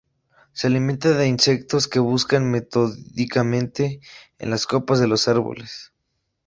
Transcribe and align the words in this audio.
Se 0.53 0.65
alimenta 0.65 1.09
de 1.11 1.27
insectos 1.27 1.87
que 1.87 1.99
busca 1.99 2.39
metódicamente 2.39 4.01
en 4.39 4.49
las 4.49 4.65
copas 4.65 4.99
de 4.99 5.05
los 5.07 5.27
árboles. 5.27 5.93